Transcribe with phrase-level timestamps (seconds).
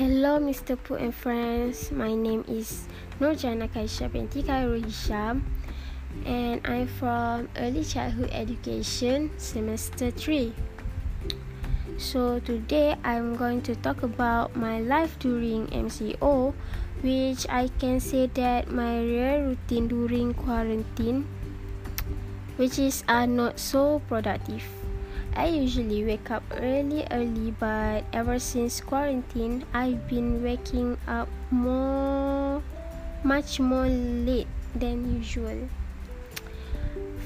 [0.00, 0.80] Hello, Mr.
[0.80, 1.92] Pooh and friends.
[1.92, 2.88] My name is
[3.20, 5.44] Nurjana Kaisha binti Khairul Hisham,
[6.24, 10.56] and I'm from Early Childhood Education, Semester 3.
[12.00, 16.56] So, today I'm going to talk about my life during MCO,
[17.04, 21.28] which I can say that my real routine during quarantine,
[22.56, 24.79] which is are not so productive.
[25.36, 32.62] I usually wake up early early but ever since quarantine I've been waking up more
[33.22, 35.68] much more late than usual.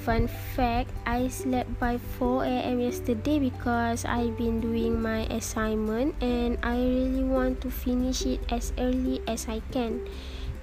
[0.05, 2.81] Fun fact, I slept by 4 a.m.
[2.81, 8.77] yesterday because I've been doing my assignment and I really want to finish it as
[8.77, 10.05] early as I can.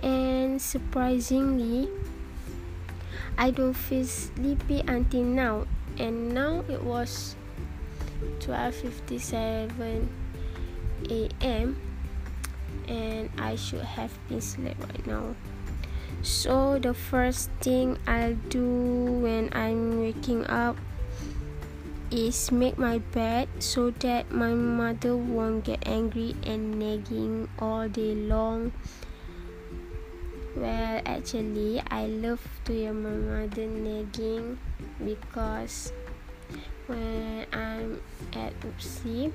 [0.04, 1.90] And surprisingly,
[3.34, 5.66] I don't feel sleepy until now
[5.98, 7.36] and now it was
[8.40, 10.08] 12:57
[11.10, 11.82] a.m.
[12.88, 15.36] and I should have been asleep right now.
[16.22, 18.62] So the first thing I'll do
[19.26, 20.78] when I'm waking up
[22.12, 28.14] is make my bed so that my mother won't get angry and nagging all day
[28.14, 28.72] long.
[30.56, 34.60] Well, actually, I love to hear my mother nagging
[35.06, 35.92] because
[36.88, 38.02] when I'm
[38.34, 39.32] at UPSI,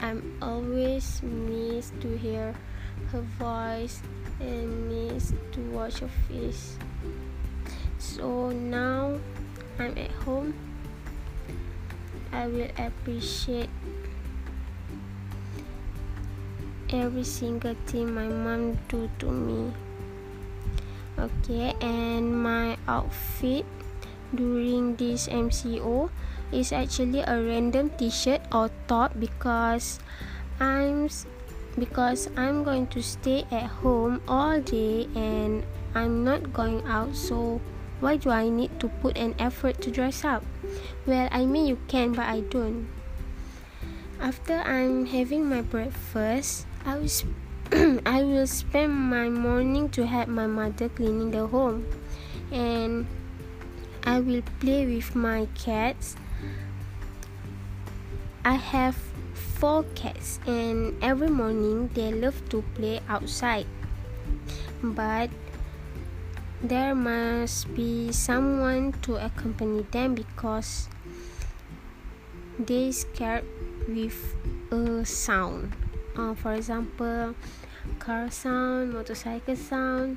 [0.00, 2.54] I'm always miss to hear
[3.12, 4.02] her voice
[4.40, 6.76] and miss to watch her face.
[7.98, 9.18] So now
[9.78, 10.54] I'm at home.
[12.32, 13.70] I will appreciate
[16.90, 19.72] every single thing my mom do to me.
[21.18, 23.66] Okay, and my outfit
[24.34, 26.10] during this MCO
[26.52, 30.00] is actually a random t-shirt or top because
[30.60, 31.08] I'm
[31.78, 35.62] because I'm going to stay at home all day and
[35.94, 37.60] I'm not going out so
[38.00, 40.44] why do I need to put an effort to dress up?
[41.06, 42.88] Well, I mean you can but I don't.
[44.20, 47.34] After I'm having my breakfast, I will sp-
[48.06, 51.86] I will spend my morning to help my mother cleaning the home
[52.50, 53.06] and
[54.08, 56.16] I will play with my cats.
[58.42, 58.96] I have
[59.34, 63.66] four cats, and every morning they love to play outside.
[64.82, 65.28] But
[66.62, 70.88] there must be someone to accompany them because
[72.58, 73.44] they scared
[73.86, 74.16] with
[74.72, 75.76] a sound.
[76.16, 77.34] Uh, for example,
[77.98, 80.16] car sound, motorcycle sound,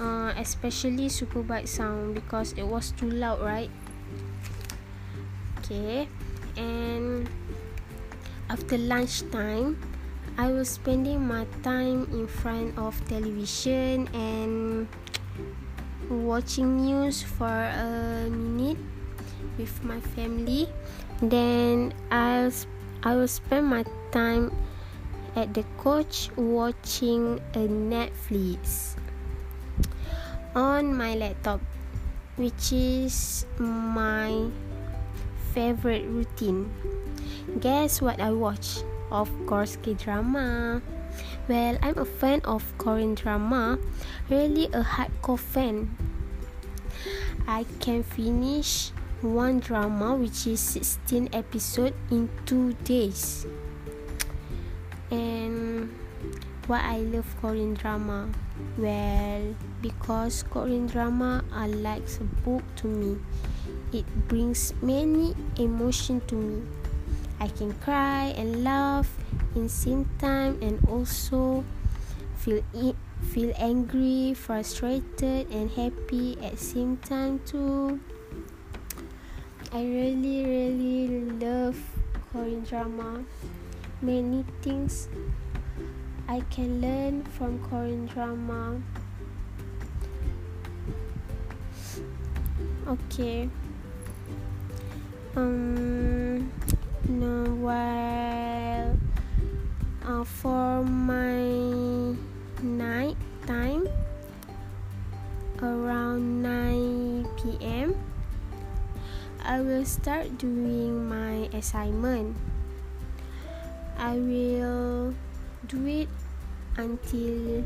[0.00, 3.70] uh, especially super bike sound because it was too loud right?
[5.58, 6.08] Okay
[6.56, 7.28] and
[8.48, 9.78] after lunchtime
[10.38, 14.86] I was spending my time in front of television and
[16.10, 18.78] watching news for a minute
[19.56, 20.68] with my family.
[21.22, 22.52] Then I'll
[23.02, 24.52] I will spend my time
[25.36, 28.96] at the couch watching a Netflix
[30.56, 31.60] on my laptop,
[32.40, 34.48] which is my
[35.52, 36.72] favorite routine.
[37.60, 38.80] Guess what I watch?
[39.12, 40.80] Of course, K drama.
[41.46, 43.78] Well, I'm a fan of Korean drama,
[44.28, 45.94] really a hardcore fan.
[47.46, 48.90] I can finish
[49.22, 53.46] one drama which is 16 episode in 2 days.
[55.10, 55.55] And
[56.66, 58.28] why I love Korean drama?
[58.76, 63.18] Well, because Korean drama are like a book to me.
[63.92, 66.62] It brings many emotion to me.
[67.38, 69.06] I can cry and laugh
[69.54, 71.64] in same time and also
[72.36, 72.62] feel
[73.30, 78.00] feel angry, frustrated and happy at same time too.
[79.72, 81.78] I really really love
[82.32, 83.24] Korean drama.
[84.02, 85.08] Many things
[86.28, 88.82] I can learn from Korean drama.
[92.88, 93.48] Okay.
[95.36, 96.50] Um.
[97.08, 97.44] No.
[97.62, 98.96] While
[100.06, 102.14] uh, for my
[102.62, 103.86] night time
[105.62, 107.94] around 9 p.m.
[109.42, 112.36] I will start doing my assignment.
[113.96, 115.14] I will
[115.66, 116.08] do it
[116.76, 117.64] until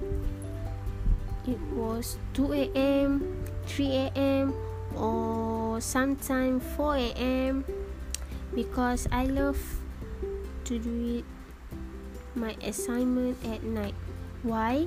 [1.46, 4.54] it was 2 a.m., 3 a.m.,
[4.96, 7.64] or sometime 4 a.m.
[8.54, 9.58] because I love
[10.64, 11.24] to do it
[12.34, 13.94] my assignment at night
[14.42, 14.86] why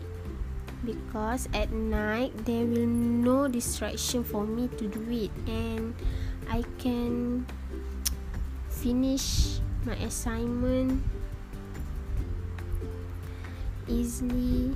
[0.86, 5.94] because at night there will no distraction for me to do it and
[6.50, 7.46] i can
[8.70, 11.04] finish my assignment
[13.88, 14.76] easily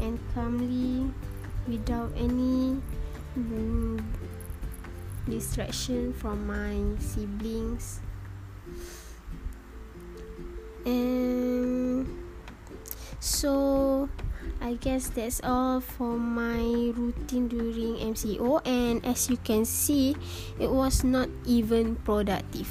[0.00, 1.10] and calmly
[1.68, 2.80] without any
[3.38, 4.02] mm,
[5.28, 8.00] distraction from my siblings.
[10.84, 12.08] And
[13.20, 14.08] so
[14.60, 20.16] I guess that's all for my routine during MCO and as you can see
[20.58, 22.70] it was not even productive.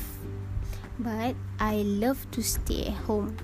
[0.99, 3.37] But I love to stay at home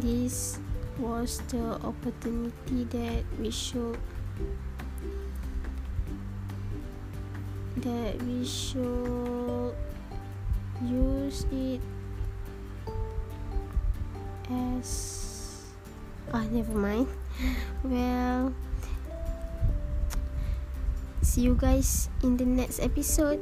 [0.00, 0.58] this
[0.98, 3.96] was the opportunity that we should
[7.80, 9.72] that we should
[10.84, 11.80] use it
[14.50, 14.90] as
[16.32, 17.08] ah never mind.
[17.84, 18.52] Well
[21.22, 23.40] see you guys in the next episode.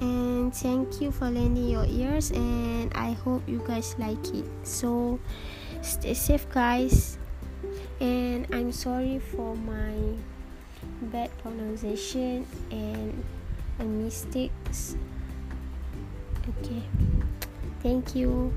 [0.00, 4.48] And thank you for lending your ears and i hope you guys like it.
[4.66, 5.20] So
[5.82, 7.18] stay safe guys.
[8.00, 9.94] And i'm sorry for my
[11.12, 13.24] bad pronunciation and
[13.78, 14.96] mistakes.
[16.48, 16.82] Okay.
[17.82, 18.52] Thank you